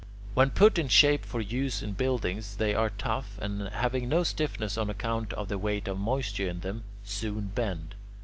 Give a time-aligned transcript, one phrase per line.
[0.33, 4.75] When put in shape for use in buildings they are tough and, having no stiffness
[4.75, 7.93] on account of the weight of moisture in them, soon bend.